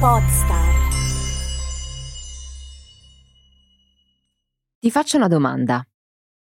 Podstar. 0.00 0.88
Ti 4.78 4.90
faccio 4.90 5.18
una 5.18 5.28
domanda. 5.28 5.86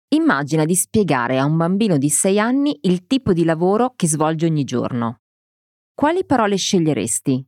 Immagina 0.09 0.65
di 0.65 0.75
spiegare 0.75 1.39
a 1.39 1.45
un 1.45 1.57
bambino 1.57 1.97
di 1.97 2.11
6 2.11 2.41
anni 2.41 2.77
il 2.83 3.07
tipo 3.07 3.33
di 3.33 3.45
lavoro 3.45 3.93
che 3.95 4.09
svolge 4.09 4.47
ogni 4.47 4.65
giorno. 4.65 5.21
Quali 5.95 6.25
parole 6.27 6.57
sceglieresti? 6.57 7.47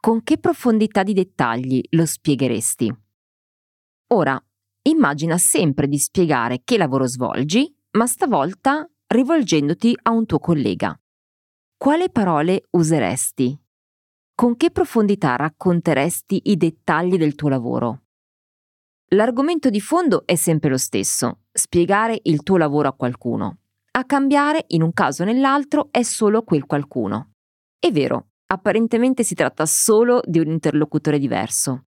Con 0.00 0.22
che 0.22 0.38
profondità 0.38 1.02
di 1.02 1.12
dettagli 1.12 1.82
lo 1.90 2.06
spiegheresti? 2.06 2.96
Ora, 4.14 4.42
immagina 4.84 5.36
sempre 5.36 5.88
di 5.88 5.98
spiegare 5.98 6.62
che 6.64 6.78
lavoro 6.78 7.06
svolgi, 7.06 7.70
ma 7.98 8.06
stavolta 8.06 8.90
rivolgendoti 9.08 9.94
a 10.04 10.10
un 10.10 10.24
tuo 10.24 10.38
collega. 10.38 10.98
Quale 11.76 12.08
parole 12.08 12.62
useresti? 12.70 13.58
Con 14.36 14.56
che 14.56 14.72
profondità 14.72 15.36
racconteresti 15.36 16.50
i 16.50 16.56
dettagli 16.56 17.16
del 17.16 17.36
tuo 17.36 17.48
lavoro? 17.48 18.02
L'argomento 19.10 19.70
di 19.70 19.80
fondo 19.80 20.26
è 20.26 20.34
sempre 20.34 20.70
lo 20.70 20.76
stesso, 20.76 21.42
spiegare 21.52 22.18
il 22.24 22.42
tuo 22.42 22.56
lavoro 22.56 22.88
a 22.88 22.94
qualcuno. 22.94 23.58
A 23.92 24.04
cambiare, 24.04 24.64
in 24.68 24.82
un 24.82 24.92
caso 24.92 25.22
o 25.22 25.24
nell'altro, 25.24 25.86
è 25.92 26.02
solo 26.02 26.42
quel 26.42 26.66
qualcuno. 26.66 27.34
È 27.78 27.92
vero, 27.92 28.30
apparentemente 28.46 29.22
si 29.22 29.36
tratta 29.36 29.66
solo 29.66 30.20
di 30.24 30.40
un 30.40 30.50
interlocutore 30.50 31.20
diverso. 31.20 31.84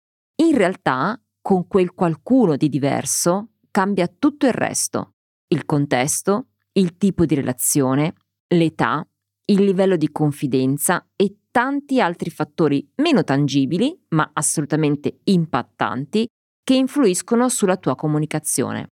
In 0.43 0.57
realtà, 0.57 1.17
con 1.39 1.65
quel 1.65 1.93
qualcuno 1.93 2.57
di 2.57 2.67
diverso, 2.67 3.51
cambia 3.71 4.07
tutto 4.07 4.47
il 4.47 4.53
resto. 4.53 5.13
Il 5.47 5.63
contesto, 5.63 6.47
il 6.73 6.97
tipo 6.97 7.23
di 7.25 7.35
relazione, 7.35 8.13
l'età, 8.49 9.07
il 9.45 9.63
livello 9.63 9.95
di 9.95 10.11
confidenza 10.11 11.07
e 11.15 11.37
tanti 11.53 12.01
altri 12.01 12.31
fattori 12.31 12.83
meno 12.95 13.23
tangibili, 13.23 13.95
ma 14.09 14.27
assolutamente 14.33 15.19
impattanti, 15.25 16.27
che 16.63 16.73
influiscono 16.73 17.47
sulla 17.47 17.77
tua 17.77 17.93
comunicazione. 17.93 18.87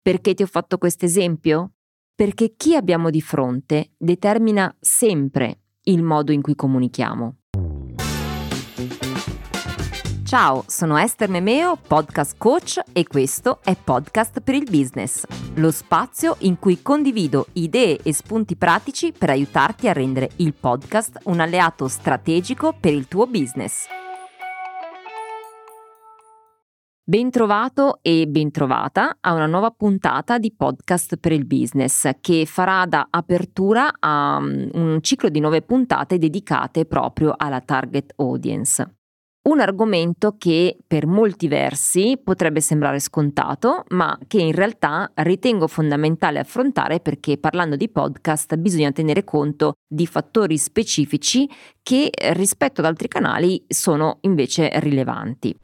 Perché 0.00 0.34
ti 0.34 0.44
ho 0.44 0.46
fatto 0.46 0.78
questo 0.78 1.06
esempio? 1.06 1.72
Perché 2.14 2.54
chi 2.56 2.76
abbiamo 2.76 3.10
di 3.10 3.20
fronte 3.20 3.94
determina 3.96 4.72
sempre 4.78 5.62
il 5.86 6.04
modo 6.04 6.30
in 6.30 6.40
cui 6.40 6.54
comunichiamo. 6.54 7.38
Ciao, 10.34 10.64
sono 10.66 10.96
Esther 10.96 11.28
Memeo, 11.28 11.76
podcast 11.76 12.36
coach 12.38 12.82
e 12.92 13.06
questo 13.06 13.60
è 13.62 13.76
Podcast 13.76 14.40
per 14.40 14.56
il 14.56 14.64
Business, 14.68 15.22
lo 15.54 15.70
spazio 15.70 16.34
in 16.40 16.58
cui 16.58 16.82
condivido 16.82 17.46
idee 17.52 18.00
e 18.02 18.12
spunti 18.12 18.56
pratici 18.56 19.12
per 19.16 19.30
aiutarti 19.30 19.86
a 19.86 19.92
rendere 19.92 20.30
il 20.38 20.52
podcast 20.52 21.20
un 21.26 21.38
alleato 21.38 21.86
strategico 21.86 22.74
per 22.80 22.92
il 22.92 23.06
tuo 23.06 23.28
business. 23.28 23.86
Bentrovato 27.04 28.00
e 28.02 28.26
bentrovata 28.26 29.18
a 29.20 29.34
una 29.34 29.46
nuova 29.46 29.70
puntata 29.70 30.38
di 30.38 30.52
Podcast 30.52 31.16
per 31.18 31.30
il 31.30 31.46
Business 31.46 32.10
che 32.20 32.44
farà 32.44 32.86
da 32.86 33.06
apertura 33.08 33.94
a 34.00 34.40
mm, 34.40 34.70
un 34.72 34.98
ciclo 35.00 35.28
di 35.28 35.38
nove 35.38 35.62
puntate 35.62 36.18
dedicate 36.18 36.86
proprio 36.86 37.34
alla 37.36 37.60
target 37.60 38.14
audience. 38.16 38.94
Un 39.46 39.60
argomento 39.60 40.36
che 40.38 40.78
per 40.86 41.06
molti 41.06 41.48
versi 41.48 42.18
potrebbe 42.22 42.62
sembrare 42.62 42.98
scontato, 42.98 43.84
ma 43.88 44.18
che 44.26 44.40
in 44.40 44.52
realtà 44.52 45.10
ritengo 45.16 45.66
fondamentale 45.66 46.38
affrontare 46.38 47.00
perché 47.00 47.36
parlando 47.36 47.76
di 47.76 47.90
podcast 47.90 48.56
bisogna 48.56 48.90
tenere 48.90 49.22
conto 49.22 49.74
di 49.86 50.06
fattori 50.06 50.56
specifici 50.56 51.46
che 51.82 52.10
rispetto 52.32 52.80
ad 52.80 52.86
altri 52.86 53.06
canali 53.06 53.62
sono 53.68 54.16
invece 54.22 54.70
rilevanti. 54.80 55.54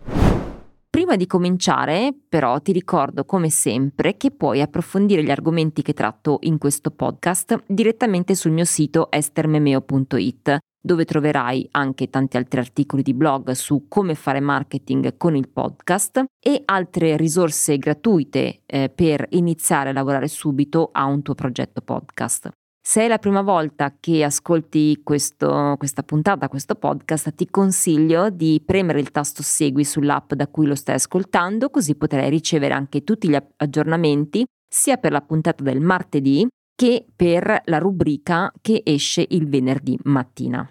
Prima 0.91 1.17
di 1.17 1.27
cominciare, 1.27 2.13
però, 2.29 2.61
ti 2.61 2.73
ricordo 2.73 3.25
come 3.25 3.49
sempre 3.49 4.19
che 4.19 4.31
puoi 4.31 4.61
approfondire 4.61 5.23
gli 5.23 5.31
argomenti 5.31 5.81
che 5.81 5.95
tratto 5.95 6.39
in 6.43 6.59
questo 6.59 6.91
podcast 6.91 7.63
direttamente 7.67 8.35
sul 8.35 8.51
mio 8.51 8.65
sito 8.67 9.11
estermemeo.it, 9.11 10.59
dove 10.81 11.05
troverai 11.05 11.69
anche 11.73 12.09
tanti 12.09 12.37
altri 12.37 12.61
articoli 12.61 13.03
di 13.03 13.15
blog 13.15 13.51
su 13.53 13.87
come 13.89 14.15
fare 14.15 14.41
marketing 14.41 15.17
con 15.17 15.37
il 15.37 15.49
podcast 15.49 16.25
e 16.39 16.63
altre 16.65 17.17
risorse 17.17 17.77
gratuite 17.77 18.63
eh, 18.67 18.89
per 18.89 19.27
iniziare 19.31 19.91
a 19.91 19.93
lavorare 19.93 20.29
subito 20.29 20.89
a 20.93 21.05
un 21.05 21.23
tuo 21.23 21.35
progetto 21.35 21.81
podcast. 21.83 22.51
Se 22.83 23.03
è 23.03 23.09
la 23.09 23.19
prima 23.19 23.43
volta 23.43 23.95
che 24.01 24.25
ascolti 24.25 25.03
questo, 25.05 25.75
questa 25.77 26.03
puntata, 26.03 26.49
questo 26.49 26.75
podcast, 26.75 27.35
ti 27.35 27.49
consiglio 27.51 28.31
di 28.31 28.63
premere 28.65 29.01
il 29.01 29.11
tasto 29.11 29.43
segui 29.43 29.85
sull'app 29.85 30.33
da 30.33 30.49
cui 30.49 30.67
lo 30.67 30.75
stai 30.75 30.95
ascoltando, 30.95 31.69
così 31.69 31.95
potrai 31.95 32.31
ricevere 32.31 32.73
anche 32.73 33.05
tutti 33.05 33.29
gli 33.29 33.37
aggiornamenti 33.57 34.45
sia 34.67 34.97
per 34.97 35.13
la 35.13 35.21
puntata 35.21 35.63
del 35.63 35.81
martedì 35.81 36.49
che 36.81 37.05
per 37.15 37.61
la 37.67 37.77
rubrica 37.77 38.51
che 38.63 38.81
esce 38.83 39.27
il 39.29 39.47
venerdì 39.51 39.99
mattina. 40.05 40.67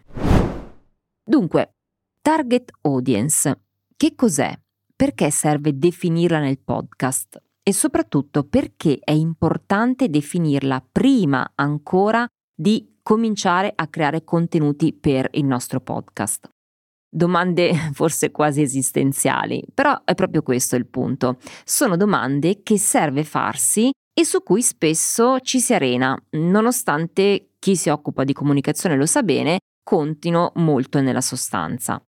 Dunque, 1.23 1.75
target 2.19 2.71
audience. 2.81 3.61
Che 3.95 4.15
cos'è? 4.15 4.59
Perché 4.95 5.29
serve 5.29 5.77
definirla 5.77 6.39
nel 6.39 6.57
podcast? 6.57 7.39
e 7.61 7.73
soprattutto 7.73 8.45
perché 8.45 8.97
è 9.03 9.11
importante 9.11 10.09
definirla 10.09 10.83
prima 10.91 11.51
ancora 11.53 12.25
di 12.51 12.97
cominciare 13.03 13.71
a 13.75 13.85
creare 13.85 14.23
contenuti 14.23 14.91
per 14.91 15.27
il 15.33 15.45
nostro 15.45 15.79
podcast. 15.79 16.49
Domande 17.07 17.73
forse 17.93 18.31
quasi 18.31 18.61
esistenziali, 18.61 19.63
però 19.71 20.01
è 20.03 20.15
proprio 20.15 20.41
questo 20.41 20.75
il 20.75 20.87
punto. 20.87 21.37
Sono 21.63 21.95
domande 21.95 22.63
che 22.63 22.79
serve 22.79 23.23
farsi 23.23 23.91
e 24.19 24.25
su 24.25 24.43
cui 24.43 24.61
spesso 24.61 25.39
ci 25.39 25.61
si 25.61 25.73
arena, 25.73 26.13
nonostante 26.31 27.51
chi 27.57 27.77
si 27.77 27.87
occupa 27.87 28.25
di 28.25 28.33
comunicazione 28.33 28.97
lo 28.97 29.05
sa 29.05 29.23
bene, 29.23 29.59
contino 29.81 30.51
molto 30.55 30.99
nella 30.99 31.21
sostanza. 31.21 32.03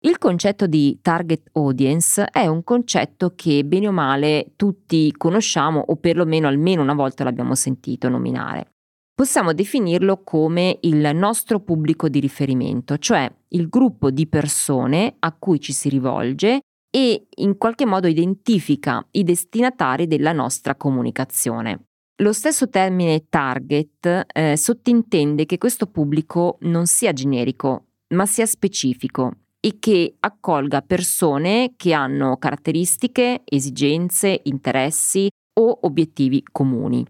Il 0.00 0.18
concetto 0.18 0.66
di 0.66 0.98
target 1.00 1.50
audience 1.52 2.24
è 2.24 2.48
un 2.48 2.64
concetto 2.64 3.34
che 3.36 3.64
bene 3.64 3.86
o 3.86 3.92
male 3.92 4.54
tutti 4.56 5.14
conosciamo 5.16 5.78
o 5.86 5.94
perlomeno 5.98 6.48
almeno 6.48 6.82
una 6.82 6.94
volta 6.94 7.22
l'abbiamo 7.22 7.54
sentito 7.54 8.08
nominare. 8.08 8.72
Possiamo 9.14 9.52
definirlo 9.52 10.24
come 10.24 10.78
il 10.80 11.14
nostro 11.14 11.60
pubblico 11.60 12.08
di 12.08 12.18
riferimento, 12.18 12.98
cioè 12.98 13.32
il 13.50 13.68
gruppo 13.68 14.10
di 14.10 14.26
persone 14.26 15.14
a 15.20 15.30
cui 15.30 15.60
ci 15.60 15.72
si 15.72 15.88
rivolge 15.88 16.62
e 16.94 17.26
in 17.36 17.56
qualche 17.56 17.86
modo 17.86 18.06
identifica 18.06 19.04
i 19.12 19.24
destinatari 19.24 20.06
della 20.06 20.32
nostra 20.32 20.74
comunicazione. 20.74 21.86
Lo 22.16 22.34
stesso 22.34 22.68
termine 22.68 23.28
target 23.30 24.26
eh, 24.30 24.56
sottintende 24.58 25.46
che 25.46 25.56
questo 25.56 25.86
pubblico 25.86 26.58
non 26.60 26.86
sia 26.86 27.14
generico, 27.14 27.86
ma 28.08 28.26
sia 28.26 28.44
specifico 28.44 29.32
e 29.58 29.78
che 29.78 30.16
accolga 30.20 30.82
persone 30.82 31.72
che 31.76 31.94
hanno 31.94 32.36
caratteristiche, 32.36 33.40
esigenze, 33.44 34.40
interessi 34.44 35.30
o 35.60 35.78
obiettivi 35.82 36.44
comuni. 36.52 37.06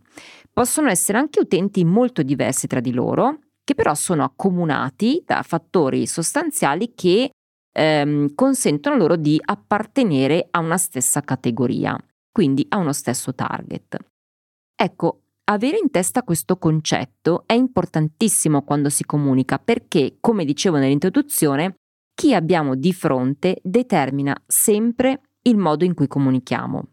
Possono 0.52 0.88
essere 0.88 1.18
anche 1.18 1.40
utenti 1.40 1.84
molto 1.84 2.22
diversi 2.22 2.68
tra 2.68 2.80
di 2.80 2.92
loro, 2.92 3.38
che 3.64 3.74
però 3.74 3.94
sono 3.94 4.22
accomunati 4.22 5.22
da 5.26 5.42
fattori 5.42 6.06
sostanziali 6.06 6.92
che 6.94 7.30
ehm, 7.72 8.34
consentono 8.34 8.96
loro 8.96 9.16
di 9.16 9.40
appartenere 9.42 10.46
a 10.50 10.60
una 10.60 10.76
stessa 10.76 11.20
categoria, 11.22 11.98
quindi 12.30 12.64
a 12.68 12.76
uno 12.76 12.92
stesso 12.92 13.34
target. 13.34 13.96
Ecco, 14.74 15.22
avere 15.44 15.78
in 15.82 15.90
testa 15.90 16.22
questo 16.22 16.56
concetto 16.56 17.44
è 17.46 17.54
importantissimo 17.54 18.62
quando 18.62 18.88
si 18.88 19.04
comunica 19.04 19.58
perché, 19.58 20.16
come 20.20 20.44
dicevo 20.44 20.76
nell'introduzione, 20.76 21.76
chi 22.14 22.34
abbiamo 22.34 22.74
di 22.74 22.92
fronte 22.92 23.58
determina 23.62 24.40
sempre 24.46 25.22
il 25.42 25.56
modo 25.56 25.84
in 25.84 25.94
cui 25.94 26.06
comunichiamo. 26.06 26.88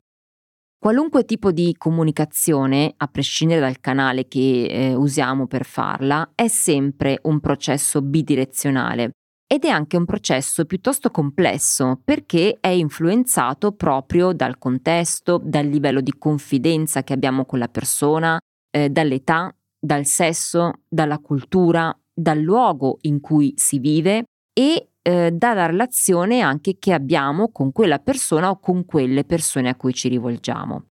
Qualunque 0.80 1.26
tipo 1.26 1.52
di 1.52 1.76
comunicazione, 1.78 2.94
a 2.96 3.08
prescindere 3.08 3.60
dal 3.60 3.82
canale 3.82 4.30
che 4.30 4.66
eh, 4.66 4.96
usiamo 4.96 5.46
per 5.46 5.66
farla, 5.66 6.32
è 6.34 6.48
sempre 6.48 7.20
un 7.24 7.42
processo 7.42 8.02
bidirezionale 8.02 9.12
ed 9.52 9.64
è 9.64 9.70
anche 9.70 9.98
un 9.98 10.06
processo 10.06 10.66
piuttosto 10.66 11.10
complesso 11.10 12.00
perché 12.04 12.60
è 12.60 12.68
influenzato 12.68 13.72
proprio 13.72 14.32
dal 14.32 14.60
contesto, 14.60 15.42
dal 15.44 15.66
livello 15.66 16.02
di 16.02 16.14
confidenza 16.20 17.02
che 17.02 17.14
abbiamo 17.14 17.46
con 17.46 17.58
la 17.58 17.68
persona, 17.68 18.40
eh, 18.70 18.92
dall'età, 18.92 19.52
dal 19.80 20.06
sesso, 20.06 20.82
dalla 20.88 21.18
cultura, 21.18 21.92
dal 22.14 22.38
luogo 22.38 23.00
in 23.02 23.20
cui 23.22 23.52
si 23.56 23.80
vive 23.80 24.26
e 24.54 24.90
eh, 25.02 25.32
dalla 25.32 25.66
relazione 25.66 26.42
anche 26.42 26.78
che 26.78 26.94
abbiamo 26.94 27.50
con 27.52 27.72
quella 27.72 27.98
persona 27.98 28.52
o 28.52 28.60
con 28.60 28.86
quelle 28.86 29.24
persone 29.24 29.70
a 29.70 29.76
cui 29.76 29.96
ci 29.96 30.10
rivolgiamo. 30.10 30.90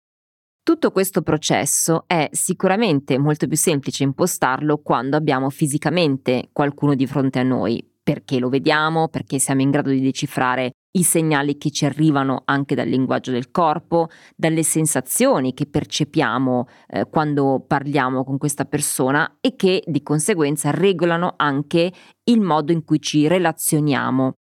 Tutto 0.62 0.92
questo 0.92 1.20
processo 1.20 2.04
è 2.06 2.30
sicuramente 2.32 3.18
molto 3.18 3.46
più 3.46 3.56
semplice 3.58 4.02
impostarlo 4.02 4.78
quando 4.78 5.16
abbiamo 5.18 5.50
fisicamente 5.50 6.48
qualcuno 6.52 6.94
di 6.94 7.06
fronte 7.06 7.38
a 7.38 7.42
noi, 7.42 7.86
perché 8.06 8.38
lo 8.38 8.48
vediamo, 8.48 9.08
perché 9.08 9.40
siamo 9.40 9.62
in 9.62 9.70
grado 9.72 9.90
di 9.90 10.00
decifrare 10.00 10.74
i 10.96 11.02
segnali 11.02 11.58
che 11.58 11.72
ci 11.72 11.84
arrivano 11.86 12.42
anche 12.44 12.76
dal 12.76 12.86
linguaggio 12.86 13.32
del 13.32 13.50
corpo, 13.50 14.10
dalle 14.36 14.62
sensazioni 14.62 15.54
che 15.54 15.66
percepiamo 15.66 16.68
eh, 16.86 17.08
quando 17.10 17.64
parliamo 17.66 18.22
con 18.22 18.38
questa 18.38 18.64
persona 18.64 19.38
e 19.40 19.56
che 19.56 19.82
di 19.84 20.04
conseguenza 20.04 20.70
regolano 20.70 21.34
anche 21.36 21.92
il 22.22 22.40
modo 22.40 22.70
in 22.70 22.84
cui 22.84 23.00
ci 23.00 23.26
relazioniamo. 23.26 24.34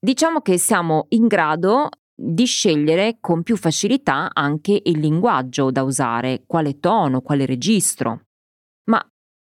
Diciamo 0.00 0.40
che 0.40 0.56
siamo 0.56 1.04
in 1.10 1.26
grado 1.26 1.90
di 2.14 2.46
scegliere 2.46 3.18
con 3.20 3.42
più 3.42 3.58
facilità 3.58 4.30
anche 4.32 4.80
il 4.82 4.98
linguaggio 4.98 5.70
da 5.70 5.82
usare, 5.82 6.44
quale 6.46 6.80
tono, 6.80 7.20
quale 7.20 7.44
registro. 7.44 8.22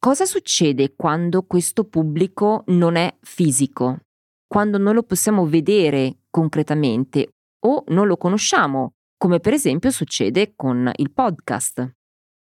Cosa 0.07 0.25
succede 0.25 0.95
quando 0.95 1.43
questo 1.43 1.83
pubblico 1.83 2.63
non 2.69 2.95
è 2.95 3.13
fisico? 3.23 4.03
Quando 4.47 4.79
non 4.79 4.95
lo 4.95 5.03
possiamo 5.03 5.47
vedere 5.47 6.19
concretamente 6.31 7.31
o 7.65 7.83
non 7.89 8.07
lo 8.07 8.17
conosciamo, 8.17 8.93
come 9.19 9.41
per 9.41 9.53
esempio 9.53 9.91
succede 9.91 10.53
con 10.55 10.93
il 10.95 11.11
podcast. 11.11 11.91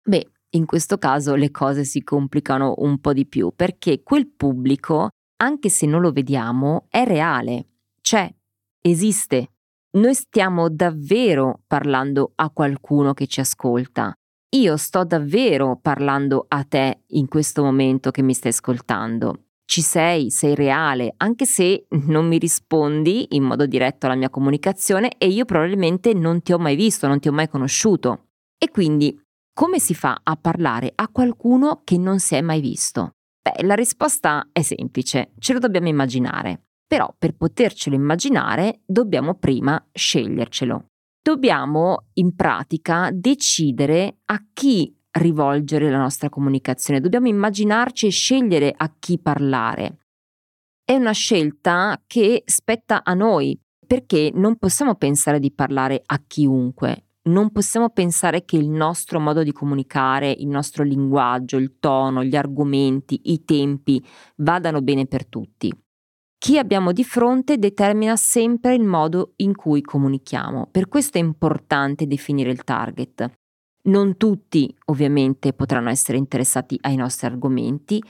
Beh, 0.03 0.29
in 0.55 0.65
questo 0.65 0.97
caso 0.97 1.35
le 1.35 1.49
cose 1.49 1.85
si 1.85 2.03
complicano 2.03 2.73
un 2.79 2.99
po' 2.99 3.13
di 3.13 3.25
più 3.25 3.53
perché 3.55 4.03
quel 4.03 4.27
pubblico, 4.27 5.11
anche 5.37 5.69
se 5.69 5.85
non 5.85 6.01
lo 6.01 6.11
vediamo, 6.11 6.87
è 6.89 7.05
reale, 7.05 7.67
c'è, 8.01 8.29
esiste. 8.81 9.51
Noi 9.91 10.15
stiamo 10.15 10.67
davvero 10.69 11.61
parlando 11.65 12.33
a 12.35 12.49
qualcuno 12.49 13.13
che 13.13 13.25
ci 13.25 13.39
ascolta. 13.39 14.13
Io 14.55 14.77
sto 14.77 15.03
davvero 15.03 15.77
parlando 15.81 16.45
a 16.47 16.63
te 16.63 17.01
in 17.07 17.27
questo 17.27 17.63
momento 17.63 18.11
che 18.11 18.21
mi 18.21 18.33
stai 18.33 18.51
ascoltando 18.51 19.47
ci 19.67 19.81
sei, 19.81 20.31
sei 20.31 20.55
reale, 20.55 21.13
anche 21.17 21.45
se 21.45 21.87
non 22.07 22.25
mi 22.25 22.37
rispondi 22.37 23.35
in 23.35 23.43
modo 23.43 23.65
diretto 23.65 24.05
alla 24.05 24.15
mia 24.15 24.29
comunicazione 24.29 25.11
e 25.17 25.27
io 25.27 25.43
probabilmente 25.43 26.13
non 26.13 26.41
ti 26.41 26.53
ho 26.53 26.57
mai 26.57 26.77
visto, 26.77 27.05
non 27.05 27.19
ti 27.19 27.27
ho 27.27 27.33
mai 27.33 27.49
conosciuto. 27.49 28.29
E 28.57 28.71
quindi 28.71 29.21
come 29.53 29.79
si 29.79 29.93
fa 29.93 30.21
a 30.23 30.37
parlare 30.37 30.93
a 30.95 31.09
qualcuno 31.09 31.81
che 31.83 31.97
non 31.97 32.19
si 32.19 32.35
è 32.35 32.41
mai 32.41 32.61
visto? 32.61 33.11
Beh, 33.41 33.65
la 33.65 33.75
risposta 33.75 34.47
è 34.53 34.61
semplice, 34.61 35.33
ce 35.37 35.51
lo 35.51 35.59
dobbiamo 35.59 35.89
immaginare. 35.89 36.61
Però 36.87 37.13
per 37.17 37.35
potercelo 37.35 37.95
immaginare 37.95 38.79
dobbiamo 38.85 39.35
prima 39.35 39.85
scegliercelo. 39.91 40.85
Dobbiamo 41.27 42.05
in 42.13 42.37
pratica 42.37 43.09
decidere 43.11 44.19
a 44.27 44.41
chi 44.53 44.97
rivolgere 45.19 45.89
la 45.89 45.97
nostra 45.97 46.29
comunicazione, 46.29 47.01
dobbiamo 47.01 47.27
immaginarci 47.27 48.07
e 48.07 48.11
scegliere 48.11 48.73
a 48.73 48.95
chi 48.97 49.19
parlare. 49.19 49.97
È 50.85 50.95
una 50.95 51.11
scelta 51.11 52.01
che 52.07 52.43
spetta 52.45 53.03
a 53.03 53.13
noi, 53.13 53.59
perché 53.85 54.31
non 54.33 54.55
possiamo 54.55 54.95
pensare 54.95 55.39
di 55.39 55.51
parlare 55.51 56.01
a 56.05 56.23
chiunque, 56.25 57.07
non 57.23 57.51
possiamo 57.51 57.89
pensare 57.89 58.45
che 58.45 58.55
il 58.55 58.69
nostro 58.69 59.19
modo 59.19 59.43
di 59.43 59.51
comunicare, 59.51 60.31
il 60.31 60.47
nostro 60.47 60.85
linguaggio, 60.85 61.57
il 61.57 61.75
tono, 61.77 62.23
gli 62.23 62.37
argomenti, 62.37 63.33
i 63.33 63.43
tempi 63.43 64.01
vadano 64.37 64.81
bene 64.81 65.07
per 65.07 65.25
tutti. 65.25 65.73
Chi 66.39 66.57
abbiamo 66.57 66.91
di 66.91 67.03
fronte 67.03 67.57
determina 67.57 68.15
sempre 68.15 68.75
il 68.75 68.83
modo 68.83 69.33
in 69.37 69.55
cui 69.55 69.81
comunichiamo, 69.81 70.67
per 70.71 70.87
questo 70.87 71.17
è 71.17 71.21
importante 71.21 72.05
definire 72.05 72.51
il 72.51 72.63
target. 72.63 73.29
Non 73.87 74.17
tutti 74.17 74.73
ovviamente 74.85 75.53
potranno 75.53 75.89
essere 75.89 76.17
interessati 76.17 76.77
ai 76.81 76.95
nostri 76.95 77.25
argomenti 77.25 78.03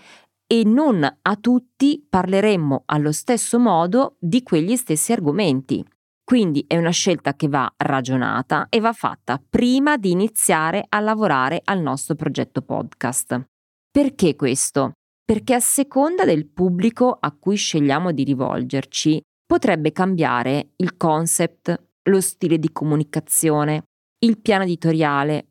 e 0.46 0.64
non 0.66 1.04
a 1.04 1.36
tutti 1.36 2.06
parleremmo 2.08 2.84
allo 2.86 3.12
stesso 3.12 3.60
modo 3.60 4.16
di 4.20 4.44
quegli 4.44 4.76
stessi 4.76 5.12
argomenti. 5.12 5.86
Quindi 6.24 6.66
è 6.68 6.78
una 6.78 6.90
scelta 6.90 7.36
che 7.36 7.48
va 7.48 7.74
ragionata 7.78 8.68
e 8.70 8.82
va 8.82 8.92
fatta 8.92 9.42
prima 9.50 9.96
di 9.96 10.12
iniziare 10.12 10.86
a 10.90 11.00
lavorare 11.00 11.62
al 11.64 11.80
nostro 11.80 12.16
progetto 12.16 12.62
podcast. 12.62 13.46
Perché 13.90 14.36
questo? 14.36 14.97
Perché 15.28 15.56
a 15.56 15.60
seconda 15.60 16.24
del 16.24 16.48
pubblico 16.48 17.18
a 17.20 17.36
cui 17.38 17.58
scegliamo 17.58 18.14
di 18.14 18.24
rivolgerci, 18.24 19.22
potrebbe 19.46 19.92
cambiare 19.92 20.70
il 20.78 20.96
concept, 20.96 21.90
lo 22.04 22.22
stile 22.22 22.58
di 22.58 22.72
comunicazione, 22.72 23.84
il 24.20 24.40
piano 24.40 24.64
editoriale 24.64 25.48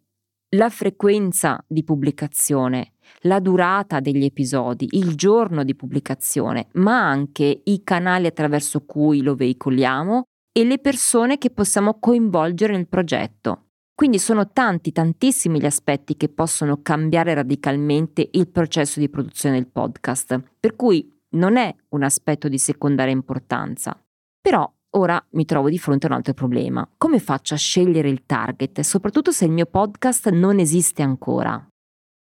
la 0.50 0.70
frequenza 0.70 1.62
di 1.66 1.84
pubblicazione, 1.84 2.92
la 3.22 3.40
durata 3.40 4.00
degli 4.00 4.24
episodi, 4.24 4.86
il 4.92 5.14
giorno 5.14 5.64
di 5.64 5.74
pubblicazione, 5.74 6.68
ma 6.74 7.06
anche 7.06 7.62
i 7.64 7.82
canali 7.82 8.26
attraverso 8.26 8.84
cui 8.84 9.22
lo 9.22 9.34
veicoliamo 9.34 10.22
e 10.56 10.64
le 10.64 10.78
persone 10.78 11.36
che 11.36 11.50
possiamo 11.50 11.98
coinvolgere 11.98 12.72
nel 12.72 12.88
progetto. 12.88 13.65
Quindi 13.96 14.18
sono 14.18 14.50
tanti, 14.52 14.92
tantissimi 14.92 15.58
gli 15.58 15.64
aspetti 15.64 16.18
che 16.18 16.28
possono 16.28 16.82
cambiare 16.82 17.32
radicalmente 17.32 18.28
il 18.32 18.46
processo 18.46 19.00
di 19.00 19.08
produzione 19.08 19.56
del 19.56 19.68
podcast, 19.68 20.38
per 20.60 20.76
cui 20.76 21.18
non 21.30 21.56
è 21.56 21.74
un 21.88 22.02
aspetto 22.02 22.46
di 22.46 22.58
secondaria 22.58 23.14
importanza. 23.14 23.98
Però 24.40 24.70
Ora 24.96 25.22
mi 25.32 25.44
trovo 25.44 25.68
di 25.68 25.78
fronte 25.78 26.06
a 26.06 26.10
un 26.10 26.16
altro 26.16 26.32
problema. 26.32 26.88
Come 26.96 27.18
faccio 27.18 27.52
a 27.52 27.58
scegliere 27.58 28.08
il 28.08 28.24
target, 28.24 28.80
soprattutto 28.80 29.30
se 29.30 29.44
il 29.44 29.50
mio 29.50 29.66
podcast 29.66 30.30
non 30.30 30.58
esiste 30.58 31.02
ancora? 31.02 31.62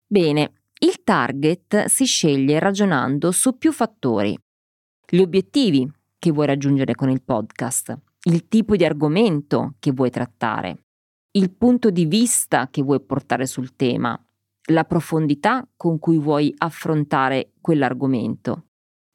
Bene, 0.08 0.54
il 0.80 1.04
target 1.04 1.86
si 1.86 2.06
sceglie 2.06 2.58
ragionando 2.58 3.32
su 3.32 3.58
più 3.60 3.72
fattori. 3.72 4.36
Gli 5.08 5.20
obiettivi 5.20 5.88
che 6.18 6.32
vuoi 6.32 6.48
raggiungere 6.48 6.96
con 6.96 7.12
il 7.12 7.22
podcast, 7.22 7.96
il 8.24 8.48
tipo 8.48 8.76
di 8.76 8.84
argomento 8.84 9.76
che 9.78 9.92
vuoi 9.92 10.10
trattare, 10.10 10.85
il 11.36 11.52
punto 11.52 11.90
di 11.90 12.06
vista 12.06 12.70
che 12.70 12.82
vuoi 12.82 13.02
portare 13.02 13.46
sul 13.46 13.76
tema, 13.76 14.18
la 14.70 14.86
profondità 14.86 15.68
con 15.76 16.00
cui 16.00 16.18
vuoi 16.18 16.54
affrontare 16.58 17.52
quell'argomento, 17.60 18.68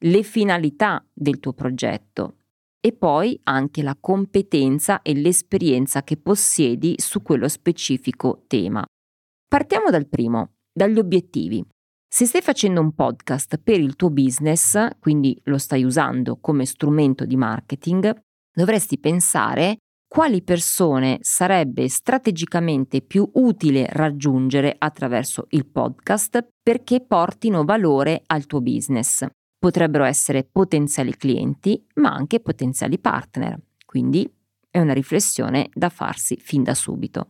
le 0.04 0.22
finalità 0.22 1.04
del 1.12 1.40
tuo 1.40 1.54
progetto 1.54 2.36
e 2.78 2.92
poi 2.92 3.38
anche 3.44 3.82
la 3.82 3.96
competenza 3.98 5.02
e 5.02 5.14
l'esperienza 5.14 6.02
che 6.02 6.16
possiedi 6.18 6.94
su 6.98 7.22
quello 7.22 7.48
specifico 7.48 8.44
tema. 8.46 8.84
Partiamo 9.48 9.90
dal 9.90 10.06
primo, 10.06 10.56
dagli 10.72 10.98
obiettivi. 10.98 11.64
Se 12.06 12.26
stai 12.26 12.42
facendo 12.42 12.80
un 12.80 12.94
podcast 12.94 13.58
per 13.58 13.80
il 13.80 13.96
tuo 13.96 14.10
business, 14.10 14.88
quindi 14.98 15.38
lo 15.44 15.58
stai 15.58 15.84
usando 15.84 16.38
come 16.38 16.66
strumento 16.66 17.24
di 17.24 17.36
marketing, 17.36 18.14
dovresti 18.52 18.98
pensare 18.98 19.78
quali 20.12 20.42
persone 20.42 21.18
sarebbe 21.20 21.88
strategicamente 21.88 23.00
più 23.00 23.30
utile 23.34 23.86
raggiungere 23.92 24.74
attraverso 24.76 25.46
il 25.50 25.66
podcast 25.66 26.48
perché 26.60 27.00
portino 27.00 27.62
valore 27.62 28.24
al 28.26 28.46
tuo 28.46 28.60
business 28.60 29.24
potrebbero 29.56 30.02
essere 30.02 30.42
potenziali 30.42 31.16
clienti, 31.16 31.86
ma 31.96 32.12
anche 32.12 32.40
potenziali 32.40 32.98
partner. 32.98 33.56
Quindi 33.86 34.28
è 34.68 34.80
una 34.80 34.94
riflessione 34.94 35.68
da 35.72 35.90
farsi 35.90 36.36
fin 36.40 36.64
da 36.64 36.74
subito. 36.74 37.28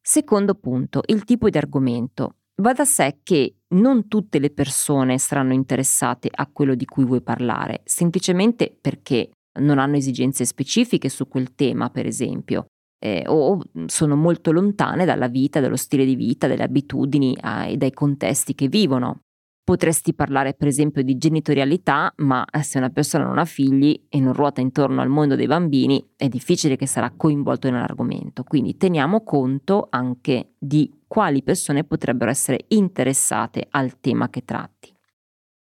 Secondo 0.00 0.54
punto, 0.54 1.02
il 1.04 1.24
tipo 1.24 1.50
di 1.50 1.58
argomento. 1.58 2.36
Va 2.62 2.72
da 2.72 2.86
sé 2.86 3.18
che 3.22 3.56
non 3.74 4.08
tutte 4.08 4.38
le 4.38 4.50
persone 4.50 5.18
saranno 5.18 5.52
interessate 5.52 6.30
a 6.32 6.48
quello 6.50 6.74
di 6.74 6.86
cui 6.86 7.04
vuoi 7.04 7.20
parlare, 7.20 7.82
semplicemente 7.84 8.74
perché 8.80 9.32
non 9.60 9.78
hanno 9.78 9.96
esigenze 9.96 10.44
specifiche 10.44 11.08
su 11.08 11.28
quel 11.28 11.54
tema, 11.54 11.90
per 11.90 12.06
esempio, 12.06 12.66
eh, 12.98 13.24
o 13.26 13.60
sono 13.86 14.16
molto 14.16 14.52
lontane 14.52 15.04
dalla 15.04 15.28
vita, 15.28 15.60
dallo 15.60 15.76
stile 15.76 16.04
di 16.04 16.14
vita, 16.14 16.46
dalle 16.46 16.62
abitudini 16.62 17.34
eh, 17.34 17.72
e 17.72 17.76
dai 17.76 17.92
contesti 17.92 18.54
che 18.54 18.68
vivono. 18.68 19.22
Potresti 19.62 20.14
parlare 20.14 20.54
per 20.54 20.66
esempio 20.66 21.02
di 21.02 21.16
genitorialità, 21.16 22.12
ma 22.16 22.44
se 22.60 22.78
una 22.78 22.90
persona 22.90 23.24
non 23.24 23.38
ha 23.38 23.44
figli 23.44 24.06
e 24.08 24.18
non 24.18 24.32
ruota 24.32 24.60
intorno 24.60 25.00
al 25.00 25.08
mondo 25.08 25.36
dei 25.36 25.46
bambini, 25.46 26.04
è 26.16 26.28
difficile 26.28 26.76
che 26.76 26.86
sarà 26.86 27.12
coinvolto 27.16 27.70
nell'argomento. 27.70 28.42
Quindi 28.42 28.76
teniamo 28.76 29.22
conto 29.22 29.86
anche 29.88 30.54
di 30.58 30.92
quali 31.06 31.42
persone 31.42 31.84
potrebbero 31.84 32.30
essere 32.30 32.64
interessate 32.68 33.66
al 33.70 34.00
tema 34.00 34.28
che 34.28 34.44
tratti. 34.44 34.92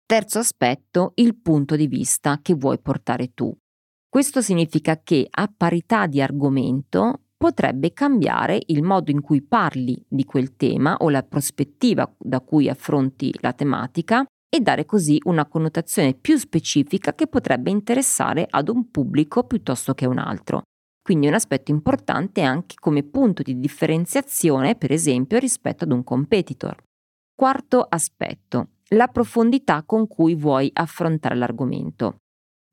Terzo 0.05 0.40
aspetto, 0.40 1.12
il 1.16 1.35
punto 1.37 1.75
di 1.75 1.87
vista 1.87 2.40
che 2.43 2.55
vuoi 2.55 2.78
portare 2.78 3.33
tu. 3.35 3.57
Questo 4.17 4.41
significa 4.41 4.99
che 5.05 5.27
a 5.29 5.53
parità 5.55 6.07
di 6.07 6.23
argomento 6.23 7.25
potrebbe 7.37 7.93
cambiare 7.93 8.59
il 8.69 8.83
modo 8.83 9.11
in 9.11 9.21
cui 9.21 9.43
parli 9.43 10.03
di 10.09 10.25
quel 10.25 10.57
tema 10.57 10.97
o 11.01 11.11
la 11.11 11.23
prospettiva 11.23 12.11
da 12.17 12.41
cui 12.41 12.71
affronti 12.71 13.31
la 13.43 13.53
tematica 13.53 14.25
e 14.49 14.61
dare 14.61 14.87
così 14.87 15.21
una 15.25 15.45
connotazione 15.45 16.15
più 16.15 16.39
specifica 16.39 17.15
che 17.15 17.27
potrebbe 17.27 17.69
interessare 17.69 18.47
ad 18.49 18.71
un 18.71 18.91
pubblico 18.91 19.45
piuttosto 19.45 19.93
che 19.93 20.07
un 20.07 20.17
altro. 20.17 20.63
Quindi 21.03 21.27
un 21.27 21.35
aspetto 21.35 21.71
importante 21.71 22.41
anche 22.41 22.77
come 22.81 23.03
punto 23.03 23.43
di 23.43 23.61
differenziazione, 23.61 24.77
per 24.77 24.93
esempio, 24.93 25.39
rispetto 25.39 25.85
ad 25.85 25.93
un 25.93 26.03
competitor. 26.03 26.75
Quarto 27.35 27.85
aspetto, 27.87 28.69
la 28.93 29.09
profondità 29.09 29.83
con 29.83 30.07
cui 30.07 30.35
vuoi 30.35 30.71
affrontare 30.73 31.35
l'argomento. 31.35 32.17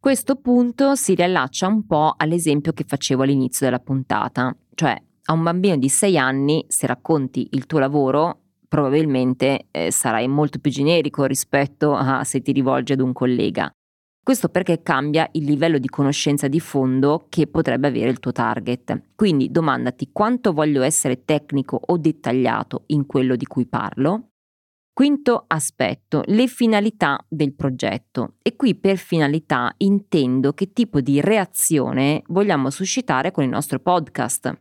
Questo 0.03 0.36
punto 0.36 0.95
si 0.95 1.15
riallaccia 1.15 1.65
un 1.65 1.86
po' 1.86 2.15
all'esempio 2.17 2.74
che 2.74 2.83
facevo 2.86 3.24
all'inizio 3.24 3.65
della 3.65 3.79
puntata, 3.79 4.53
cioè 4.75 5.01
a 5.27 5.31
un 5.31 5.43
bambino 5.43 5.77
di 5.77 5.88
6 5.88 6.17
anni 6.17 6.65
se 6.67 6.88
racconti 6.88 7.48
il 7.51 7.65
tuo 7.67 7.79
lavoro 7.79 8.41
probabilmente 8.67 9.67
eh, 9.72 9.91
sarai 9.91 10.27
molto 10.27 10.60
più 10.60 10.72
generico 10.72 11.24
rispetto 11.24 11.95
a 11.95 12.25
se 12.25 12.41
ti 12.41 12.51
rivolgi 12.51 12.91
ad 12.91 13.00
un 13.00 13.13
collega. 13.13 13.74
Questo 14.22 14.50
perché 14.50 14.81
cambia 14.81 15.25
il 15.31 15.45
livello 15.45 15.77
di 15.77 15.88
conoscenza 15.88 16.50
di 16.50 16.60
fondo 16.60 17.27
che 17.29 17.48
potrebbe 17.48 17.88
avere 17.88 18.10
il 18.10 18.19
tuo 18.19 18.33
target. 18.33 19.03
Quindi 19.15 19.51
domandati 19.51 20.10
quanto 20.12 20.51
voglio 20.51 20.81
essere 20.81 21.24
tecnico 21.24 21.79
o 21.81 21.98
dettagliato 21.98 22.83
in 22.88 23.05
quello 23.05 23.38
di 23.38 23.45
cui 23.45 23.65
parlo. 23.65 24.33
Quinto 24.96 25.46
aspetto, 25.48 26.22
le 26.28 26.46
finalità 26.46 27.20
del 27.28 27.56
progetto. 27.56 28.36
E 28.44 28.56
qui 28.56 28.76
per 28.76 28.98
finalità 28.98 29.74
intendo 29.78 30.54
che 30.54 30.72
tipo 30.72 31.02
di 31.02 31.20
reazione 31.20 32.22
vogliamo 32.28 32.70
suscitare 32.70 33.32
con 33.32 33.44
il 33.44 33.50
nostro 33.50 33.80
podcast. 33.80 34.56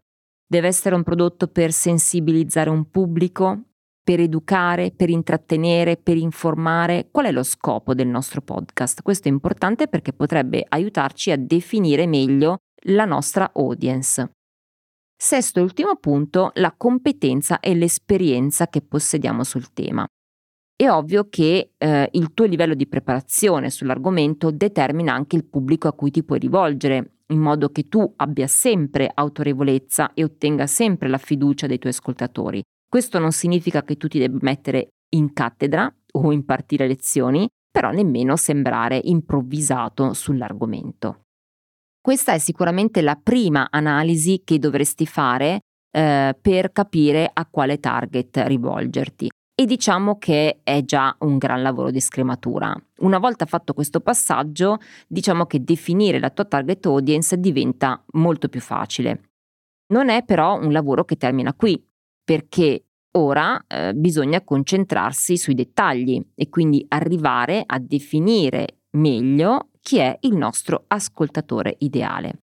Deve 0.47 0.69
essere 0.69 0.95
un 0.95 1.03
prodotto 1.03 1.49
per 1.49 1.71
sensibilizzare 1.71 2.71
un 2.71 2.89
pubblico, 2.89 3.73
per 4.03 4.21
educare, 4.21 4.91
per 4.91 5.11
intrattenere, 5.11 5.99
per 5.99 6.17
informare? 6.17 7.09
Qual 7.11 7.27
è 7.27 7.31
lo 7.31 7.43
scopo 7.43 7.93
del 7.93 8.09
nostro 8.09 8.41
podcast? 8.41 9.03
Questo 9.03 9.29
è 9.29 9.31
importante 9.31 9.87
perché 9.87 10.15
potrebbe 10.15 10.65
aiutarci 10.67 11.31
a 11.31 11.37
definire 11.37 12.07
meglio 12.07 12.57
la 12.85 13.05
nostra 13.05 13.53
audience. 13.55 14.31
Sesto 15.15 15.59
e 15.59 15.63
ultimo 15.63 15.97
punto, 15.97 16.53
la 16.55 16.73
competenza 16.75 17.61
e 17.61 17.75
l'esperienza 17.75 18.69
che 18.69 18.81
possediamo 18.81 19.45
sul 19.45 19.75
tema. 19.75 20.07
È 20.83 20.91
ovvio 20.91 21.29
che 21.29 21.75
eh, 21.79 22.09
il 22.11 22.35
tuo 22.35 22.45
livello 22.45 22.75
di 22.75 22.89
preparazione 22.89 23.71
sull'argomento 23.71 24.51
determina 24.51 25.15
anche 25.15 25.37
il 25.37 25.45
pubblico 25.45 25.87
a 25.87 25.93
cui 25.93 26.11
ti 26.11 26.25
puoi 26.25 26.41
rivolgere, 26.41 27.19
in 27.29 27.39
modo 27.39 27.69
che 27.69 27.87
tu 27.87 28.13
abbia 28.17 28.49
sempre 28.49 29.09
autorevolezza 29.15 30.13
e 30.13 30.25
ottenga 30.25 30.67
sempre 30.67 31.09
la 31.09 31.19
fiducia 31.19 31.69
dei 31.69 31.79
tuoi 31.79 31.93
ascoltatori. 31.93 32.65
Questo 32.89 33.21
non 33.21 33.31
significa 33.31 33.85
che 33.85 33.97
tu 33.97 34.09
ti 34.09 34.19
debba 34.19 34.39
mettere 34.41 34.89
in 35.11 35.33
cattedra 35.33 35.89
o 36.15 36.33
impartire 36.33 36.89
lezioni, 36.89 37.47
però 37.71 37.93
nemmeno 37.93 38.35
sembrare 38.35 39.01
improvvisato 39.05 40.15
sull'argomento. 40.15 41.21
Questa 42.01 42.33
è 42.33 42.39
sicuramente 42.39 43.03
la 43.03 43.15
prima 43.15 43.69
analisi 43.71 44.43
che 44.45 44.59
dovresti 44.59 45.07
fare 45.07 45.61
eh, 45.97 46.37
per 46.41 46.73
capire 46.73 47.31
a 47.33 47.47
quale 47.47 47.79
target 47.79 48.43
rivolgerti. 48.47 49.31
E 49.63 49.65
diciamo 49.65 50.19
che 50.19 50.59
è 50.65 50.83
già 50.85 51.15
un 51.21 51.39
gran 51.39 51.63
lavoro 51.63 51.93
di 51.93 52.01
scrematura. 52.01 52.75
Una 52.99 53.19
volta 53.21 53.47
fatto 53.47 53.75
questo 53.75 54.01
passaggio, 54.01 54.79
diciamo 55.07 55.47
che 55.47 55.63
definire 55.63 56.19
la 56.19 56.31
tua 56.31 56.47
target 56.47 56.85
audience 56.87 57.39
diventa 57.39 58.03
molto 58.15 58.49
più 58.49 58.61
facile. 58.61 59.31
Non 59.93 60.09
è 60.09 60.25
però 60.25 60.59
un 60.59 60.73
lavoro 60.73 61.05
che 61.05 61.15
termina 61.15 61.55
qui, 61.55 61.81
perché 62.25 62.87
ora 63.13 63.65
eh, 63.69 63.95
bisogna 63.95 64.43
concentrarsi 64.43 65.37
sui 65.37 65.55
dettagli 65.55 66.21
e 66.35 66.49
quindi 66.49 66.85
arrivare 66.89 67.63
a 67.65 67.79
definire 67.79 68.81
meglio 68.97 69.69
chi 69.81 69.99
è 69.99 70.17
il 70.23 70.35
nostro 70.35 70.87
ascoltatore 70.89 71.77
ideale. 71.79 72.43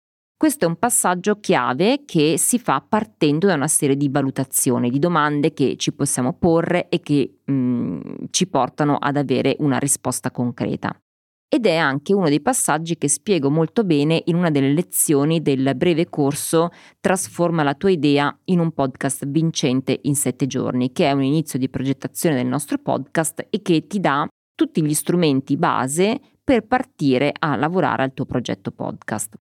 Questo 0.41 0.65
è 0.65 0.67
un 0.67 0.77
passaggio 0.77 1.39
chiave 1.39 2.01
che 2.03 2.35
si 2.39 2.57
fa 2.57 2.81
partendo 2.81 3.45
da 3.45 3.53
una 3.53 3.67
serie 3.67 3.95
di 3.95 4.09
valutazioni, 4.09 4.89
di 4.89 4.97
domande 4.97 5.53
che 5.53 5.75
ci 5.77 5.93
possiamo 5.93 6.33
porre 6.33 6.89
e 6.89 6.99
che 6.99 7.41
mh, 7.45 7.53
mm, 7.53 8.01
ci 8.31 8.47
portano 8.47 8.95
ad 8.95 9.17
avere 9.17 9.55
una 9.59 9.77
risposta 9.77 10.31
concreta 10.31 10.99
ed 11.47 11.67
è 11.67 11.75
anche 11.75 12.15
uno 12.15 12.27
dei 12.27 12.41
passaggi 12.41 12.97
che 12.97 13.07
spiego 13.07 13.51
molto 13.51 13.83
bene 13.83 14.19
in 14.25 14.35
una 14.35 14.49
delle 14.49 14.73
lezioni 14.73 15.43
del 15.43 15.73
breve 15.75 16.09
corso 16.09 16.69
Trasforma 16.99 17.61
la 17.61 17.75
tua 17.75 17.91
idea 17.91 18.35
in 18.45 18.57
un 18.57 18.71
podcast 18.71 19.27
vincente 19.27 19.99
in 20.01 20.15
sette 20.15 20.47
giorni, 20.47 20.91
che 20.91 21.05
è 21.05 21.11
un 21.11 21.21
inizio 21.21 21.59
di 21.59 21.69
progettazione 21.69 22.37
del 22.37 22.47
nostro 22.47 22.79
podcast 22.79 23.45
e 23.47 23.61
che 23.61 23.85
ti 23.85 23.99
dà 23.99 24.27
tutti 24.55 24.83
gli 24.83 24.95
strumenti 24.95 25.55
base 25.55 26.19
per 26.43 26.65
partire 26.65 27.31
a 27.37 27.55
lavorare 27.55 28.01
al 28.01 28.13
tuo 28.15 28.25
progetto 28.25 28.71
podcast. 28.71 29.35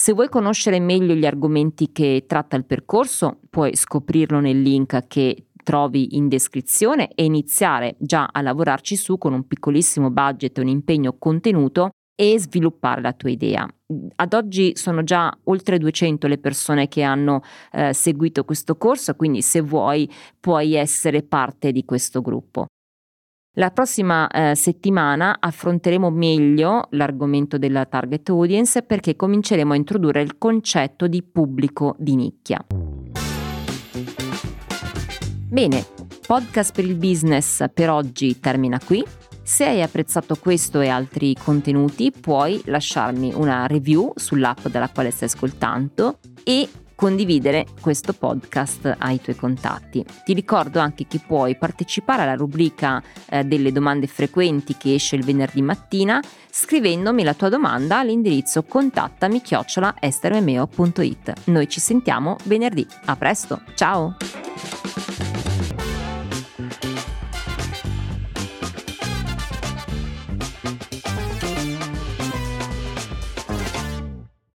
Se 0.00 0.12
vuoi 0.12 0.28
conoscere 0.28 0.78
meglio 0.78 1.12
gli 1.12 1.26
argomenti 1.26 1.90
che 1.90 2.22
tratta 2.28 2.54
il 2.54 2.64
percorso, 2.64 3.40
puoi 3.50 3.74
scoprirlo 3.74 4.38
nel 4.38 4.62
link 4.62 5.08
che 5.08 5.46
trovi 5.64 6.14
in 6.14 6.28
descrizione 6.28 7.08
e 7.16 7.24
iniziare 7.24 7.96
già 7.98 8.28
a 8.30 8.40
lavorarci 8.40 8.94
su 8.94 9.18
con 9.18 9.32
un 9.32 9.48
piccolissimo 9.48 10.12
budget 10.12 10.56
e 10.56 10.60
un 10.60 10.68
impegno 10.68 11.16
contenuto 11.18 11.90
e 12.14 12.38
sviluppare 12.38 13.00
la 13.00 13.12
tua 13.12 13.30
idea. 13.30 13.68
Ad 14.14 14.34
oggi 14.34 14.76
sono 14.76 15.02
già 15.02 15.36
oltre 15.44 15.78
200 15.78 16.28
le 16.28 16.38
persone 16.38 16.86
che 16.86 17.02
hanno 17.02 17.42
eh, 17.72 17.92
seguito 17.92 18.44
questo 18.44 18.76
corso, 18.76 19.16
quindi 19.16 19.42
se 19.42 19.60
vuoi 19.62 20.08
puoi 20.38 20.74
essere 20.74 21.24
parte 21.24 21.72
di 21.72 21.84
questo 21.84 22.20
gruppo. 22.20 22.66
La 23.58 23.72
prossima 23.72 24.28
eh, 24.28 24.54
settimana 24.54 25.38
affronteremo 25.40 26.10
meglio 26.10 26.86
l'argomento 26.90 27.58
della 27.58 27.86
target 27.86 28.28
audience 28.28 28.82
perché 28.82 29.16
cominceremo 29.16 29.72
a 29.72 29.76
introdurre 29.76 30.22
il 30.22 30.38
concetto 30.38 31.08
di 31.08 31.24
pubblico 31.24 31.96
di 31.98 32.14
nicchia. 32.14 32.64
Bene, 35.50 35.84
podcast 36.24 36.72
per 36.72 36.84
il 36.84 36.94
business 36.94 37.64
per 37.74 37.90
oggi 37.90 38.38
termina 38.38 38.78
qui. 38.78 39.04
Se 39.42 39.64
hai 39.64 39.82
apprezzato 39.82 40.36
questo 40.36 40.80
e 40.80 40.86
altri 40.86 41.34
contenuti 41.34 42.12
puoi 42.12 42.62
lasciarmi 42.66 43.32
una 43.34 43.66
review 43.66 44.12
sull'app 44.14 44.68
dalla 44.68 44.88
quale 44.88 45.10
stai 45.10 45.26
ascoltando 45.26 46.20
e 46.44 46.68
condividere 46.98 47.64
questo 47.80 48.12
podcast 48.12 48.96
ai 48.98 49.20
tuoi 49.20 49.36
contatti. 49.36 50.04
Ti 50.24 50.32
ricordo 50.32 50.80
anche 50.80 51.06
che 51.06 51.20
puoi 51.24 51.56
partecipare 51.56 52.22
alla 52.22 52.34
rubrica 52.34 53.00
eh, 53.30 53.44
delle 53.44 53.70
domande 53.70 54.08
frequenti 54.08 54.76
che 54.76 54.94
esce 54.94 55.14
il 55.14 55.24
venerdì 55.24 55.62
mattina 55.62 56.20
scrivendomi 56.50 57.22
la 57.22 57.34
tua 57.34 57.50
domanda 57.50 58.00
all'indirizzo 58.00 58.64
contattami 58.64 59.40
chiocciola 59.40 59.94
estermemeo.it. 60.00 61.32
Noi 61.44 61.68
ci 61.68 61.78
sentiamo 61.78 62.36
venerdì. 62.46 62.84
A 63.04 63.14
presto, 63.14 63.60
ciao! 63.76 64.16